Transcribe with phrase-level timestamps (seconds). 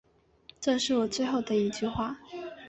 [0.59, 2.19] 这是我的最后一句话